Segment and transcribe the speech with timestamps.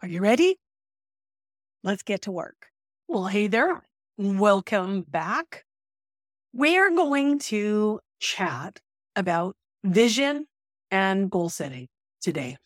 [0.00, 0.56] Are you ready?
[1.82, 2.66] Let's get to work.
[3.08, 3.82] Well, hey there.
[4.16, 5.64] Welcome back.
[6.52, 8.78] We're going to chat
[9.16, 10.46] about vision
[10.92, 11.88] and goal setting
[12.20, 12.58] today.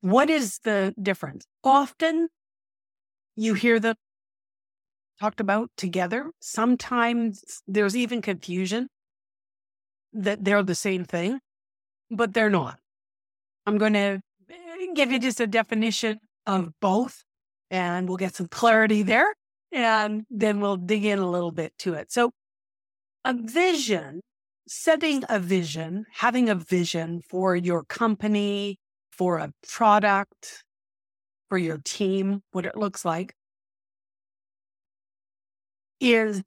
[0.00, 1.44] What is the difference?
[1.62, 2.28] Often
[3.36, 3.96] you hear them
[5.20, 6.30] talked about together.
[6.40, 8.88] Sometimes there's even confusion
[10.14, 11.40] that they're the same thing,
[12.10, 12.78] but they're not.
[13.66, 14.22] I'm going to
[14.94, 17.24] give you just a definition of both
[17.70, 19.34] and we'll get some clarity there.
[19.72, 22.12] And then we'll dig in a little bit to it.
[22.12, 22.30] So,
[23.24, 24.20] a vision,
[24.68, 28.78] setting a vision, having a vision for your company,
[29.10, 30.62] for a product,
[31.48, 33.34] for your team, what it looks like,
[36.00, 36.42] is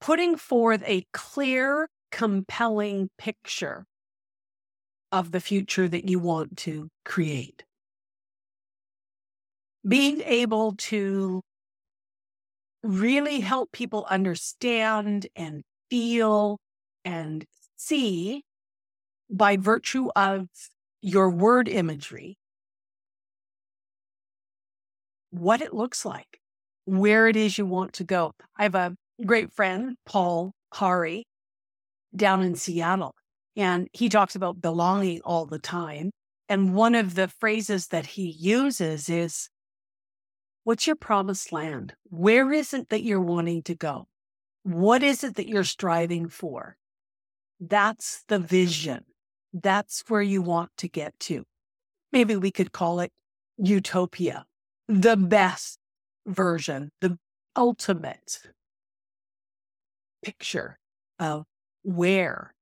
[0.00, 3.86] putting forth a clear, compelling picture
[5.12, 7.64] of the future that you want to create.
[9.86, 11.42] Being able to
[12.82, 16.58] really help people understand and feel
[17.04, 17.44] and
[17.76, 18.42] see
[19.30, 20.46] by virtue of
[21.02, 22.36] your word imagery
[25.30, 26.40] what it looks like,
[26.84, 28.32] where it is you want to go.
[28.56, 31.24] I have a great friend, Paul Hari,
[32.14, 33.14] down in Seattle.
[33.56, 36.10] And he talks about belonging all the time.
[36.48, 39.48] And one of the phrases that he uses is,
[40.64, 41.94] What's your promised land?
[42.04, 44.08] Where is it that you're wanting to go?
[44.62, 46.76] What is it that you're striving for?
[47.58, 49.04] That's the vision.
[49.52, 51.44] That's where you want to get to.
[52.12, 53.10] Maybe we could call it
[53.56, 54.44] utopia,
[54.86, 55.78] the best
[56.26, 57.18] version, the
[57.56, 58.40] ultimate
[60.22, 60.78] picture
[61.18, 61.44] of
[61.82, 62.54] where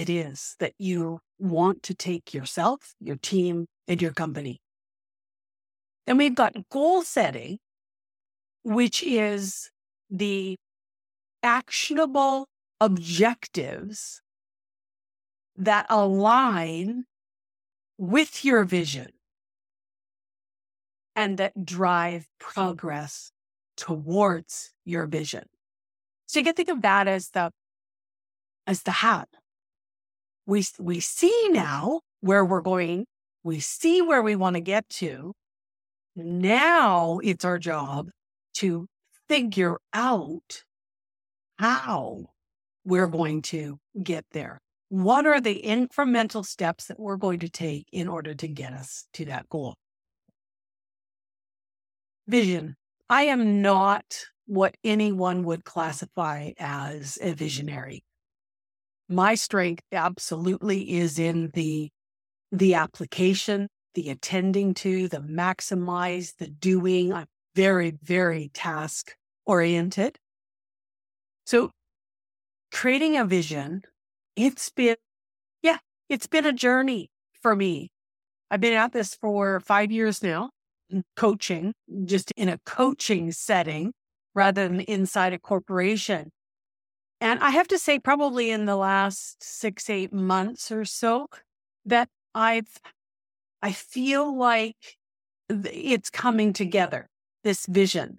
[0.00, 4.60] it is that you want to take yourself, your team, and your company.
[6.06, 7.58] Then we've got goal setting,
[8.62, 9.70] which is
[10.10, 10.56] the
[11.42, 12.46] actionable
[12.80, 14.20] objectives
[15.56, 17.04] that align
[17.98, 19.08] with your vision
[21.14, 23.32] and that drive progress
[23.76, 25.44] towards your vision.
[26.26, 27.50] So you can think of that as the
[28.66, 29.28] as the hat
[30.46, 33.06] we, we see now where we're going.
[33.42, 35.32] We see where we want to get to.
[36.14, 38.08] Now it's our job
[38.54, 38.86] to
[39.28, 40.62] figure out
[41.58, 42.26] how
[42.84, 44.60] we're going to get there.
[44.88, 49.06] What are the incremental steps that we're going to take in order to get us
[49.14, 49.74] to that goal?
[52.28, 52.76] Vision.
[53.08, 54.04] I am not
[54.46, 58.04] what anyone would classify as a visionary
[59.08, 61.90] my strength absolutely is in the
[62.52, 67.12] the application, the attending to, the maximize, the doing.
[67.12, 70.16] I'm very, very task oriented.
[71.44, 71.70] So
[72.72, 73.82] creating a vision,
[74.36, 74.96] it's been,
[75.62, 75.78] yeah,
[76.08, 77.10] it's been a journey
[77.42, 77.90] for me.
[78.50, 80.50] I've been at this for five years now,
[80.92, 81.72] mm, coaching,
[82.04, 83.92] just in a coaching setting
[84.34, 86.30] rather than inside a corporation.
[87.20, 91.26] And I have to say, probably in the last six, eight months or so,
[91.86, 92.78] that I've,
[93.62, 94.96] I feel like
[95.48, 97.08] it's coming together,
[97.42, 98.18] this vision.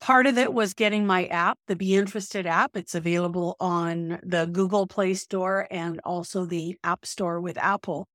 [0.00, 2.76] Part of it was getting my app, the Be Interested app.
[2.76, 8.06] It's available on the Google Play Store and also the App Store with Apple.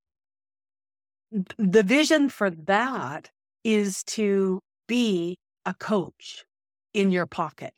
[1.58, 3.32] The vision for that
[3.64, 6.46] is to be a coach
[6.94, 7.74] in your pocket,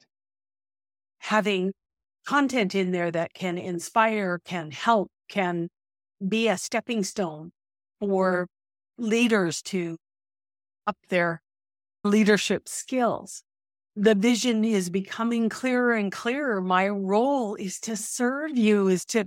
[1.19, 1.71] having
[2.25, 5.69] content in there that can inspire, can help, can
[6.25, 7.51] be a stepping stone
[7.99, 8.47] for
[8.99, 9.09] mm-hmm.
[9.09, 9.97] leaders to
[10.87, 11.41] up their
[12.03, 13.43] leadership skills.
[13.95, 16.61] The vision is becoming clearer and clearer.
[16.61, 19.25] My role is to serve you, is to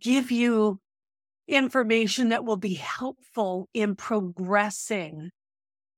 [0.00, 0.78] give you
[1.48, 5.30] information that will be helpful in progressing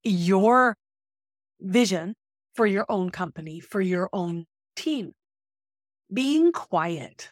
[0.03, 0.77] your
[1.61, 2.15] vision
[2.55, 5.13] for your own company, for your own team.
[6.13, 7.31] Being quiet.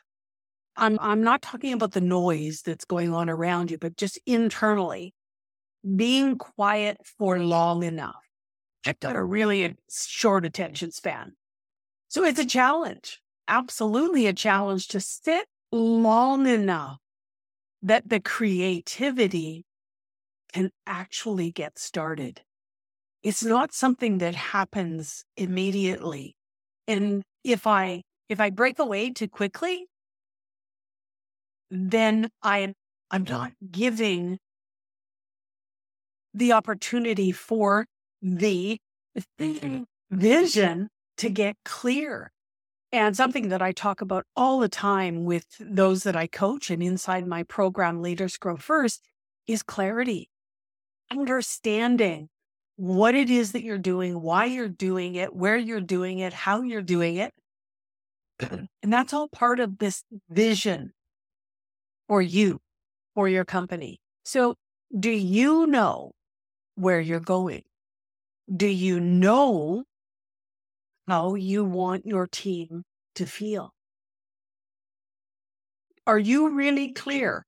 [0.77, 5.13] I'm, I'm not talking about the noise that's going on around you, but just internally,
[5.97, 8.29] being quiet for long enough.
[8.87, 11.33] I've got a really short attention span.
[12.09, 16.99] So it's a challenge, absolutely a challenge to sit long enough
[17.83, 19.65] that the creativity
[20.53, 22.43] can actually get started.
[23.23, 26.37] It's not something that happens immediately.
[26.87, 29.87] And if I if I break away too quickly,
[31.71, 32.75] then I am
[33.11, 34.39] I'm not giving
[36.35, 37.87] the opportunity for
[38.21, 38.79] the
[40.11, 42.31] vision to get clear.
[42.91, 46.83] And something that I talk about all the time with those that I coach and
[46.83, 49.03] inside my program, Leaders Grow First,
[49.47, 50.31] is clarity,
[51.11, 52.29] understanding
[52.77, 56.63] what it is that you're doing, why you're doing it, where you're doing it, how
[56.63, 57.35] you're doing it.
[58.83, 60.93] And that's all part of this vision
[62.07, 62.61] for you,
[63.15, 64.01] for your company.
[64.25, 64.55] So,
[64.99, 66.13] do you know
[66.77, 67.65] where you're going?
[68.55, 69.85] Do you know
[71.07, 72.85] how you want your team
[73.17, 73.75] to feel?
[76.07, 77.45] Are you really clear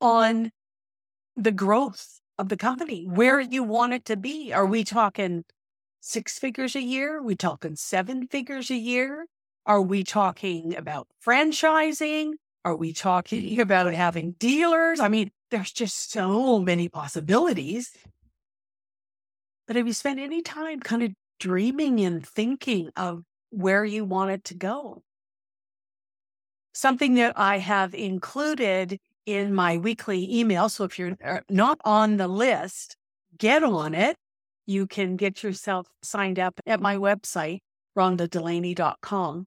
[0.00, 0.52] on
[1.36, 4.52] the growth of the company, where you want it to be?
[4.52, 5.44] Are we talking
[6.00, 7.18] six figures a year?
[7.18, 9.26] Are we talking seven figures a year?
[9.68, 12.32] Are we talking about franchising?
[12.64, 14.98] Are we talking about having dealers?
[14.98, 17.92] I mean, there's just so many possibilities.
[19.68, 24.30] But have you spent any time kind of dreaming and thinking of where you want
[24.30, 25.02] it to go.
[26.74, 30.68] Something that I have included in my weekly email.
[30.68, 32.96] So if you're uh, not on the list,
[33.36, 34.16] get on it.
[34.66, 37.60] You can get yourself signed up at my website,
[37.96, 39.46] rhondadelaney.com.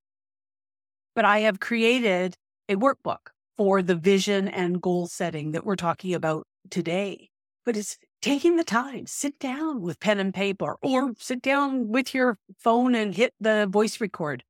[1.16, 2.36] But I have created
[2.70, 7.30] a workbook for the vision and goal setting that we're talking about today.
[7.66, 12.14] But it's taking the time, sit down with pen and paper or sit down with
[12.14, 14.44] your phone and hit the voice record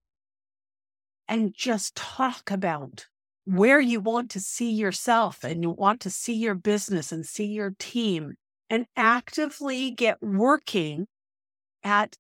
[1.28, 3.08] and just talk about
[3.46, 7.46] where you want to see yourself and you want to see your business and see
[7.46, 8.36] your team
[8.70, 11.08] and actively get working
[11.84, 12.16] at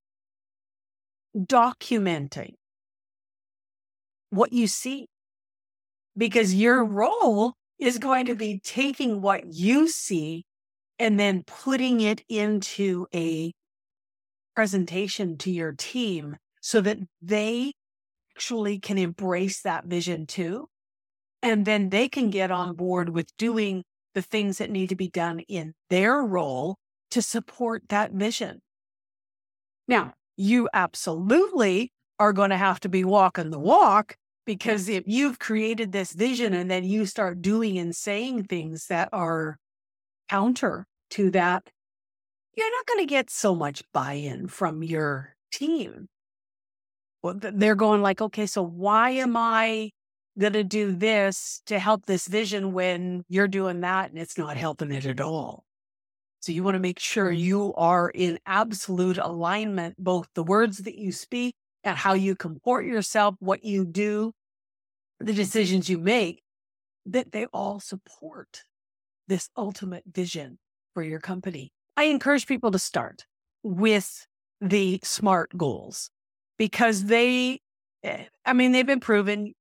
[1.38, 2.55] documenting
[4.31, 5.07] what you see
[6.18, 10.45] because your role is going to be taking what you see
[11.00, 13.51] and then putting it into a
[14.56, 17.74] presentation to your team so that they
[18.36, 20.68] actually can embrace that vision too.
[21.42, 25.07] And then they can get on board with doing the things that need to be
[25.07, 26.77] done in their role
[27.12, 28.60] to support that vision.
[29.88, 35.39] Now, you absolutely are going to have to be walking the walk because if you've
[35.39, 39.57] created this vision and then you start doing and saying things that are
[40.29, 41.69] counter to that,
[42.55, 46.07] you're not going to get so much buy in from your team.
[47.24, 49.91] Well, they're going like, okay, so why am I
[50.39, 54.57] going to do this to help this vision when you're doing that and it's not
[54.57, 55.63] helping it at all?
[56.39, 57.43] So you want to make sure mm-hmm.
[57.43, 62.85] you are in absolute alignment, both the words that you speak and how you comport
[62.85, 64.33] yourself, what you do,
[65.19, 66.41] the decisions you make,
[67.05, 68.63] that they all support
[69.27, 70.57] this ultimate vision
[70.93, 71.71] for your company.
[71.97, 73.25] I encourage people to start
[73.63, 74.25] with
[74.59, 76.09] the SMART goals
[76.57, 77.59] because they,
[78.03, 79.53] eh, I mean, they've been proven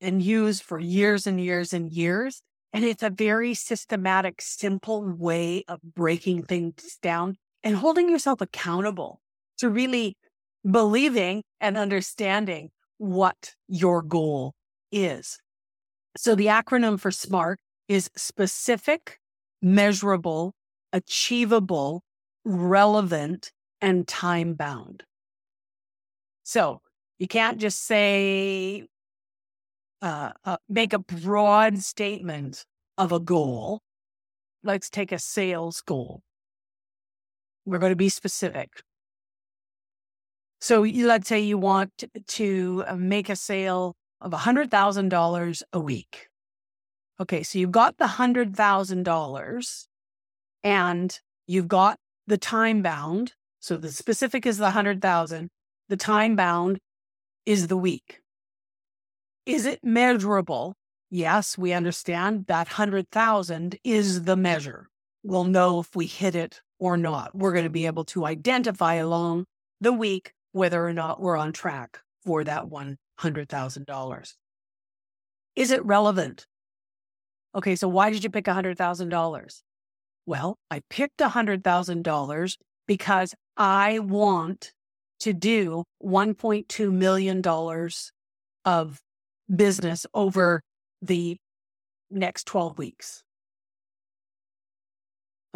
[0.00, 2.42] and used for years and years and years.
[2.72, 9.20] And it's a very systematic, simple way of breaking things down and holding yourself accountable
[9.58, 10.16] to really
[10.68, 14.54] believing and understanding what your goal
[14.90, 15.38] is.
[16.16, 19.18] So the acronym for SMART is specific,
[19.60, 20.54] measurable,
[20.92, 22.02] achievable,
[22.44, 25.02] relevant, and time bound.
[26.44, 26.80] So
[27.18, 28.86] you can't just say,
[30.02, 32.64] uh, uh, make a broad statement
[32.98, 33.80] of a goal.
[34.62, 36.22] Let's take a sales goal.
[37.64, 38.82] We're going to be specific.
[40.64, 46.28] So let's say you want to uh, make a sale of $100,000 a week.
[47.20, 49.86] Okay, so you've got the $100,000
[50.62, 53.34] and you've got the time bound.
[53.60, 55.50] So the specific is the 100,000.
[55.90, 56.78] The time bound
[57.44, 58.22] is the week.
[59.44, 60.76] Is it measurable?
[61.10, 64.88] Yes, we understand that 100,000 is the measure.
[65.22, 67.34] We'll know if we hit it or not.
[67.34, 69.44] We're going to be able to identify along
[69.78, 74.34] the week whether or not we're on track for that $100,000.
[75.56, 76.46] Is it relevant?
[77.56, 79.62] Okay, so why did you pick $100,000?
[80.26, 82.56] Well, I picked $100,000
[82.86, 84.72] because I want
[85.20, 87.42] to do $1.2 million
[88.64, 89.00] of
[89.54, 90.62] business over
[91.02, 91.36] the
[92.12, 93.24] next 12 weeks.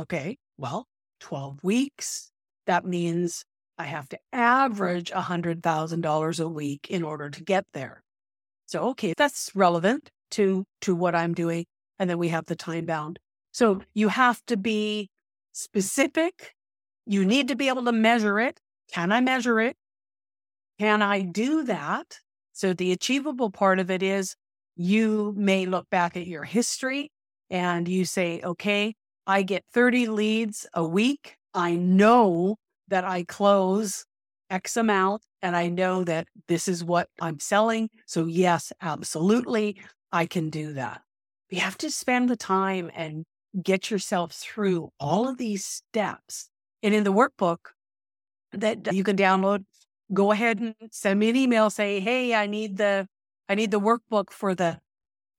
[0.00, 0.86] Okay, well,
[1.20, 2.32] 12 weeks,
[2.66, 3.44] that means
[3.78, 8.02] I have to average $100,000 a week in order to get there.
[8.66, 11.64] So, okay, that's relevant to, to what I'm doing.
[11.98, 13.18] And then we have the time bound.
[13.52, 15.10] So you have to be
[15.52, 16.54] specific.
[17.06, 18.60] You need to be able to measure it.
[18.92, 19.76] Can I measure it?
[20.78, 22.18] Can I do that?
[22.52, 24.36] So the achievable part of it is
[24.76, 27.10] you may look back at your history
[27.50, 28.94] and you say, okay,
[29.26, 31.36] I get 30 leads a week.
[31.54, 32.56] I know
[32.88, 34.04] that I close
[34.50, 37.90] X amount and I know that this is what I'm selling.
[38.06, 39.80] So, yes, absolutely,
[40.12, 41.02] I can do that.
[41.50, 43.24] You have to spend the time and
[43.62, 46.48] get yourself through all of these steps.
[46.82, 47.58] And in the workbook
[48.52, 49.64] that you can download,
[50.12, 53.06] go ahead and send me an email, say, hey, I need the
[53.48, 54.78] I need the workbook for the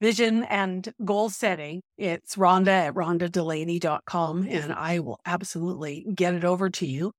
[0.01, 1.81] vision and goal setting.
[1.97, 7.11] It's Rhonda at rhondadelaney.com, and I will absolutely get it over to you.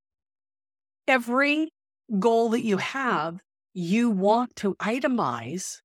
[1.08, 1.70] Every
[2.18, 3.40] goal that you have,
[3.72, 5.78] you want to itemize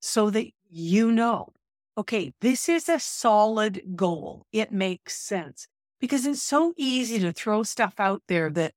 [0.00, 1.52] so that you know
[1.98, 4.46] okay, this is a solid goal.
[4.52, 5.66] It makes sense
[6.00, 8.72] because it's so easy to throw stuff out there that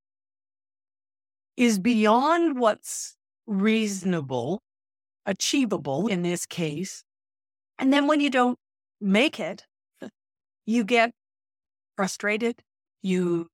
[1.57, 4.61] is beyond what's reasonable,
[5.25, 7.03] achievable in this case.
[7.77, 8.57] And then when you don't
[9.01, 9.65] make it,
[10.65, 11.11] you get
[11.97, 12.61] frustrated.
[13.01, 13.49] You,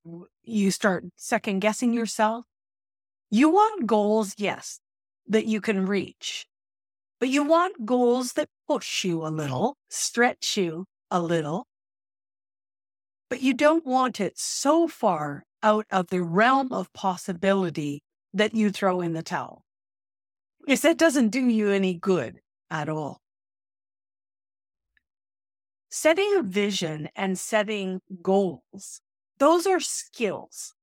[0.48, 2.46] you start second guessing yourself.
[3.30, 4.80] You want goals, yes,
[5.28, 6.46] that you can reach.
[7.20, 11.66] But you want goals that push you a little, stretch you a little.
[13.30, 18.02] But you don't want it so far out of the realm of possibility
[18.34, 19.64] that you throw in the towel.
[20.60, 23.22] Because that doesn't do you any good at all.
[25.90, 29.02] Setting a vision and setting goals,
[29.40, 30.74] those are skills.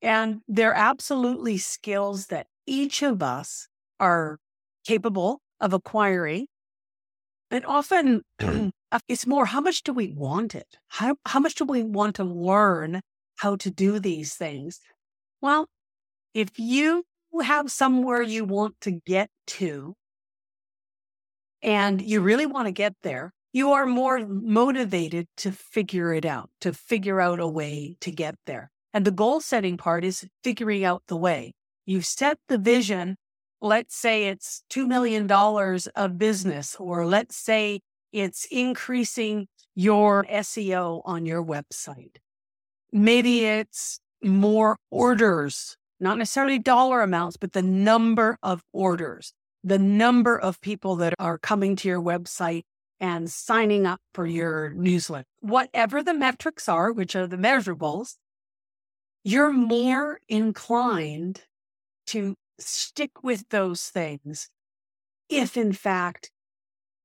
[0.00, 3.68] And they're absolutely skills that each of us
[4.00, 4.38] are
[4.84, 6.46] capable of acquiring.
[7.50, 10.66] And often uh, it's more how much do we want it?
[10.88, 13.00] How, how much do we want to learn
[13.36, 14.80] how to do these things?
[15.40, 15.66] Well,
[16.34, 17.04] if you
[17.42, 19.94] have somewhere you want to get to
[21.62, 26.50] and you really want to get there, you are more motivated to figure it out,
[26.60, 28.70] to figure out a way to get there.
[28.94, 31.52] And the goal setting part is figuring out the way.
[31.86, 33.16] You set the vision
[33.62, 37.80] let's say it's $2 million of business, or let's say
[38.12, 42.16] it's increasing your SEO on your website.
[42.92, 49.32] Maybe it's more orders, not necessarily dollar amounts, but the number of orders,
[49.64, 52.64] the number of people that are coming to your website
[53.02, 55.26] and signing up for your newsletter.
[55.40, 58.14] Whatever the metrics are, which are the measurables,
[59.24, 61.42] you're more inclined
[62.06, 64.48] to stick with those things
[65.28, 66.30] if, in fact,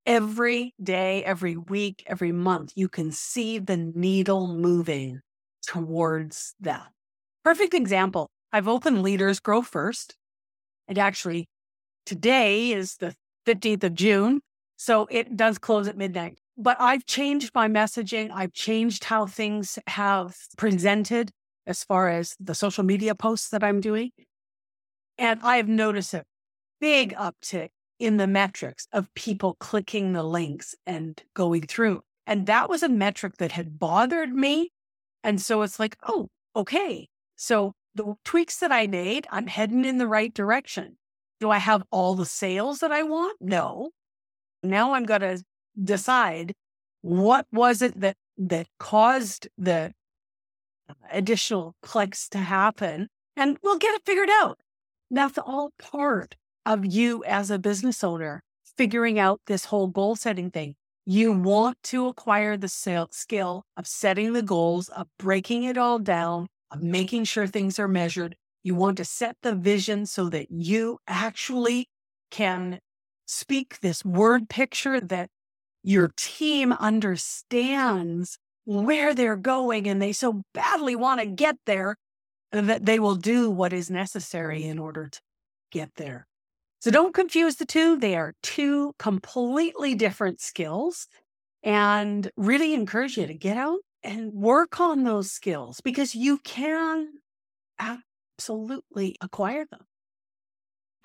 [0.05, 5.21] every day, every week, every month, you can see the needle moving
[5.65, 6.89] towards that.
[7.43, 8.29] Perfect example.
[8.53, 10.15] I've opened Leaders Grow First.
[10.87, 11.47] And actually,
[12.05, 14.41] today is the 15th of June.
[14.77, 16.39] So it does close at midnight.
[16.57, 18.31] But I've changed my messaging.
[18.31, 21.31] I've changed how things have presented
[21.65, 24.11] as far as the social media posts that I'm doing.
[25.17, 26.23] And I've noticed a
[26.79, 27.69] big uptick
[27.99, 32.01] in the metrics of people clicking the links and going through.
[32.25, 34.69] And that was a metric that had bothered me.
[35.23, 37.07] And so it's like, oh, okay.
[37.35, 40.97] So the tweaks that I made, I'm heading in the right direction.
[41.39, 43.37] Do I have all the sales that I want?
[43.41, 43.91] No.
[44.69, 45.43] Now I'm going to
[45.81, 46.53] decide
[47.01, 49.93] what was it that that caused the
[51.11, 54.59] additional clicks to happen and we'll get it figured out.
[55.09, 58.43] That's all part of you as a business owner
[58.77, 60.75] figuring out this whole goal setting thing.
[61.05, 66.47] You want to acquire the skill of setting the goals, of breaking it all down,
[66.69, 68.35] of making sure things are measured.
[68.63, 71.87] You want to set the vision so that you actually
[72.29, 72.79] can
[73.27, 75.29] speak this word picture that
[75.83, 81.95] your team understands where they're going and they so badly want to get there
[82.51, 85.19] that they will do what is necessary in order to
[85.71, 86.25] get there.
[86.79, 87.97] So don't confuse the two.
[87.97, 91.07] They are two completely different skills
[91.63, 97.09] and really encourage you to get out and work on those skills because you can
[97.79, 99.81] absolutely acquire them.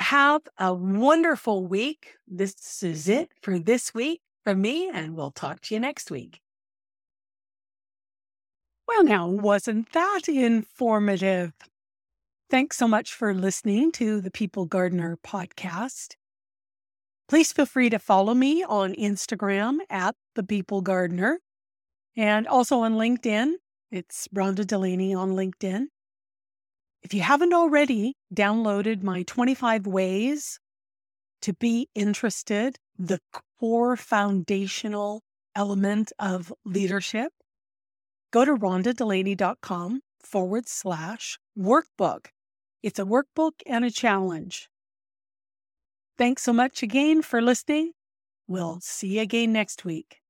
[0.03, 2.17] Have a wonderful week.
[2.27, 6.41] This is it for this week from me, and we'll talk to you next week.
[8.89, 11.53] Well, now, wasn't that informative?
[12.51, 16.17] Thanks so much for listening to the People Gardener podcast.
[17.29, 21.39] Please feel free to follow me on Instagram at the People Gardener
[22.17, 23.53] and also on LinkedIn.
[23.93, 25.87] It's Rhonda Delaney on LinkedIn.
[27.03, 30.61] If you haven't already downloaded my 25 ways
[31.43, 33.19] to be interested, the
[33.59, 35.23] core foundational
[35.55, 37.33] element of leadership,
[38.31, 42.27] go to rhondadelaney.com forward slash workbook.
[42.83, 44.69] It's a workbook and a challenge.
[46.17, 47.93] Thanks so much again for listening.
[48.47, 50.22] We'll see you again next week.